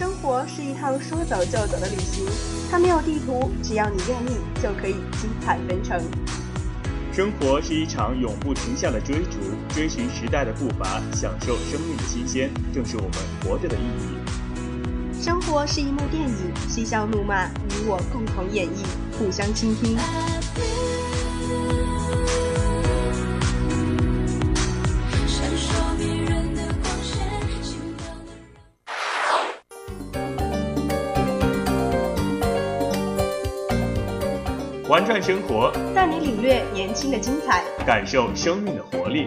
[0.00, 2.24] 生活是一趟说走就走的旅行，
[2.70, 6.00] 它没有地图，只要你愿意，就可以精彩纷呈。
[7.12, 9.36] 生活是一场永不停下的追逐，
[9.74, 13.12] 追寻时代的步伐，享受生命的新鲜，正是我们
[13.44, 15.22] 活着的意义。
[15.22, 16.34] 生活是一幕电影，
[16.66, 19.98] 嬉笑怒骂，你我共同演绎，互相倾听。
[35.00, 39.26] 玩转生活，带你领略年轻的精彩，感受生命的活力。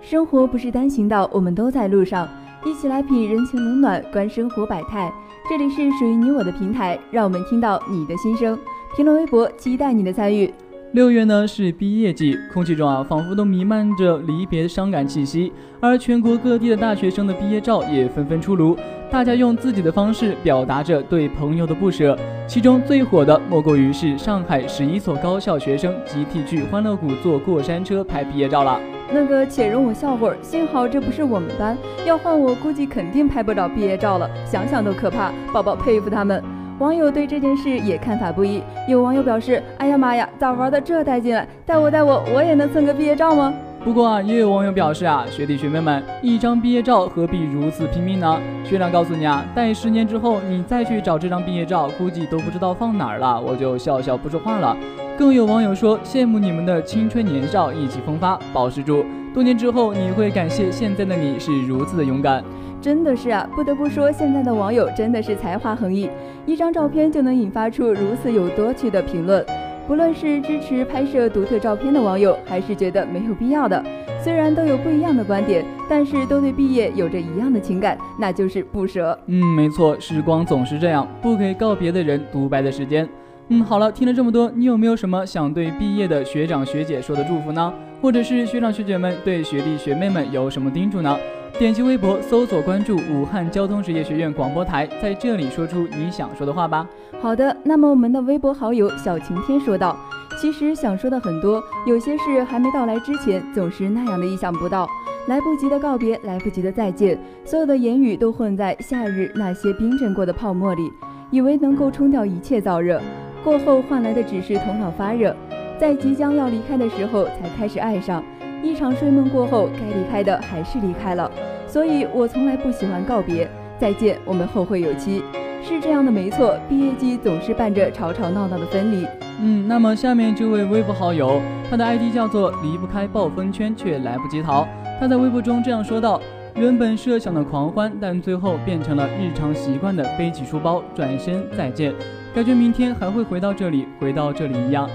[0.00, 2.28] 生活不是单行道，我们都在路上，
[2.64, 5.12] 一起来品人情冷暖，观生活百态。
[5.50, 8.56] 这里是属于你我的平台，让我们听到你的心声。
[8.94, 10.54] 评论微博，期待你的参与。
[10.92, 18.74] 六月呢是毕业季，空气中啊仿佛都弥漫着离别的伤感气息，而全国各地的大学生的毕业照也纷纷出炉，
[19.10, 22.18] 大家用自己的方式表达着对朋友的不舍。
[22.46, 28.80] 其中最火的莫过于是上海十一所高校学生集体去欢乐谷坐过山车拍毕业照了。
[29.12, 35.30] 那个且容我笑会儿，幸好这不是我们班，要换我估计肯定拍不着毕业照了，想想都可怕。
[35.52, 36.42] 宝宝佩服他们。
[36.78, 41.44] 网友对这件事也看法不一，有网友表示：“哎呀妈呀，咋玩的这带劲了？
[41.66, 48.40] 带我带我，我也能蹭个毕业照吗？”不过啊，也有网友表示啊，学弟学妹们，一张毕业照何必如此拼命呢？
[48.64, 53.40] 学长告诉你啊，待十年之后你再去找这张毕业照，估计都不知道放哪儿了。
[53.40, 54.76] 我就笑笑不说话了。
[55.18, 62.44] 更有网友说，羡慕你们的青春年少，意气风发，保持住，多年之后你会感谢现在的你是如此的勇敢。
[62.88, 66.08] 真的是啊，不得不说，现在的网友真的是才华横溢，
[66.46, 69.44] 一张照片就能引发出如此有多趣的评论。
[69.86, 73.84] 不论是支持拍摄独特照片的网友，还是觉得没有必要的，
[74.24, 79.18] 虽然都有不一样的观点，但是都对毕业有着一样的情感，那就是不舍。
[79.26, 83.06] 嗯，没错，时光总是这样，不给告别的人独白的时间。
[83.48, 87.70] 嗯，好了，听了这么多，你有没有什么想对毕业的学长学姐说的祝福呢？
[88.00, 91.14] 或者是学长学姐们对学弟学妹们有什么叮嘱呢？
[91.58, 96.88] 点击微博搜索关注武汉交通职业学院广播台，在这里说出你想说的话吧。
[97.20, 99.96] 好的，那么我们的微博好友小晴天说道
[100.40, 104.88] ：“其实想说的很多，有些事还没到来之前，总是那样的意想不到，
[105.26, 110.92] 来不及的告别，来不及的再见，所有的言语都混在夏日那些冰镇过的泡沫里，
[111.32, 113.02] 以为能够冲掉一切燥热，
[113.42, 115.34] 过后换来的只是头脑发热，
[115.76, 118.22] 在即将要离开的时候才开始爱上。”
[118.62, 121.30] 一场睡梦过后，该离开的还是离开了，
[121.66, 123.48] 所以我从来不喜欢告别。
[123.78, 125.22] 再见，我们后会有期，
[125.62, 126.58] 是这样的，没错。
[126.68, 129.06] 毕业季总是伴着吵吵闹闹的分离。
[129.40, 134.66] 嗯，那么下面这位微博好友，他的 ID 叫做离不开暴风圈，却来不及逃。
[134.98, 136.20] 他在微博中这样说道：
[136.56, 141.94] 原本设想的狂欢，但最后变成了日常习惯的背起书包转身再见，
[142.34, 144.90] 感觉明天还会回到这里，回到这里一样。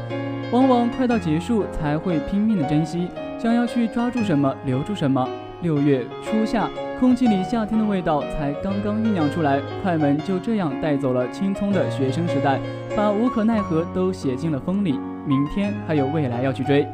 [0.51, 3.07] 往往快到结束才会拼命的珍惜。
[3.43, 5.27] 想要去抓住什么，留住什么。
[5.61, 12.57] 六月初夏，空气里夏天的味道才刚刚酝酿出来，快门就这样带走了青葱的学生时代，
[12.95, 14.97] 把无可奈何都写进了风里。
[15.27, 16.87] 明天还有未来要去追。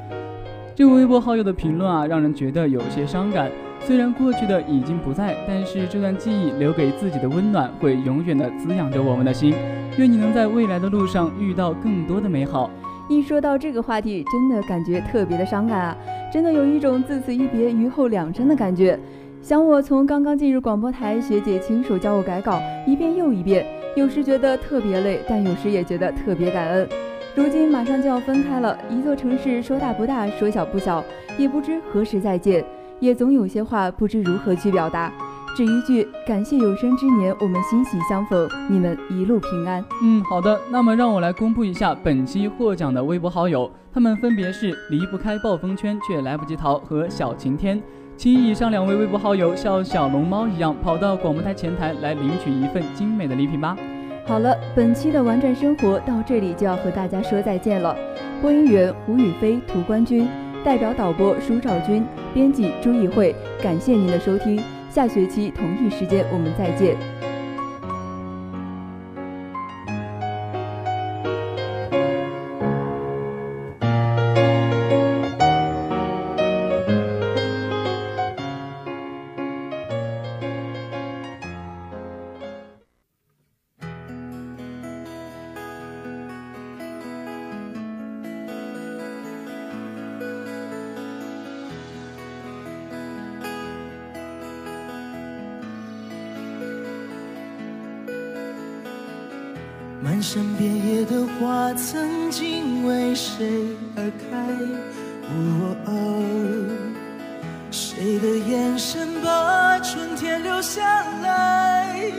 [0.75, 3.51] 这位微博好友的评论啊，让人觉得有些伤感。
[3.81, 9.53] 虽然过去的已经不在，但是这段记忆留给自己的温暖，会永远的滋养着我们的心。
[9.99, 12.71] 愿你能在未来的路上遇到更多的美好。
[13.09, 15.97] 一说到这个话题，真的感觉特别的伤感啊！
[16.31, 18.97] 真的有一种自此一别，余后两生的感觉。
[19.41, 23.65] 想我从刚刚进入广播台，学姐亲手教我改稿，一遍又一遍，
[23.95, 26.87] 有时觉得特别累，但有时也觉得特别感恩。
[27.33, 31.03] 如今马上就要分开了，一座城市说大不大，说小不小，
[31.35, 32.63] 也不知何时再见，
[32.99, 35.12] 也总有些话不知如何去表达。
[35.56, 39.84] 只一句感谢有生之年，我们欣喜相逢，你们一路平安。
[40.01, 47.81] 嗯，好的，那么让我来公布一下本期获奖的微博好友，他们分别是离不开暴风圈却来不及逃和小晴天。
[48.16, 53.75] 请以上两位微博好友像小龙猫一样跑到广播台前台来领取一份精美的礼品吧。
[54.25, 57.96] 好了，本期的玩转生活到这里就要和大家说再见了。
[58.42, 60.28] 播音员吴宇飞、涂冠军，
[60.63, 64.62] 代表导播舒兆军，编辑朱艺慧，感谢您的收听。
[65.00, 67.19] 下学期同一时间，我们再见。
[100.01, 103.46] 漫山遍野的花曾经为谁
[103.96, 104.48] 而开？
[107.69, 110.81] 谁的眼神把春天留下
[111.22, 112.12] 来？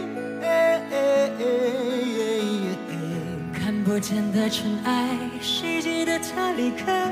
[3.53, 7.11] 看不见的尘埃，谁记得他离开？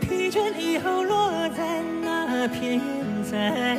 [0.00, 3.78] 疲倦以后落在那片云彩。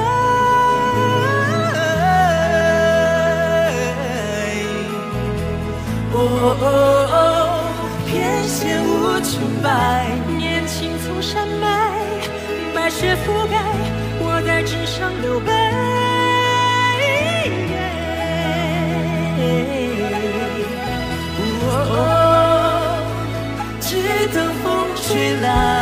[6.73, 7.61] 哦，
[8.07, 9.31] 翩跹无穷
[9.61, 10.07] 白，
[10.37, 11.91] 年轻从山脉，
[12.73, 13.61] 白雪覆盖，
[14.19, 15.49] 我在纸上留白，
[21.67, 21.69] 哦
[23.79, 23.87] 只
[24.33, 25.80] 等风吹来。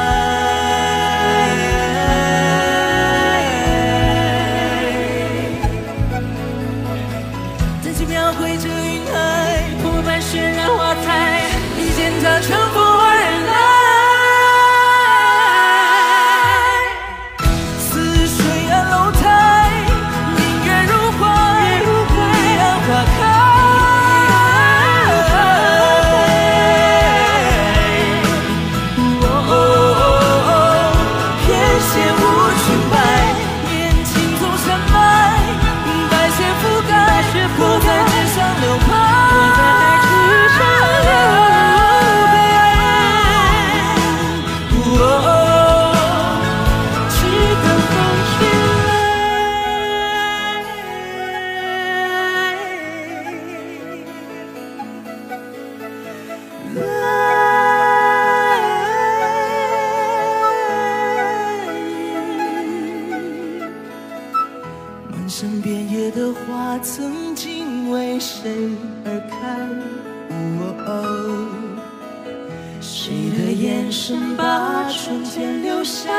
[73.02, 76.10] 谁的眼神把春天留下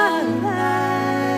[0.43, 1.30] 来？